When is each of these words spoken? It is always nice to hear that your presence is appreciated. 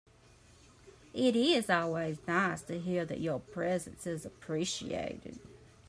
It 1.13 1.35
is 1.35 1.69
always 1.69 2.17
nice 2.27 2.63
to 2.63 2.79
hear 2.79 3.05
that 3.05 3.21
your 3.21 3.39
presence 3.39 4.07
is 4.07 4.25
appreciated. 4.25 5.37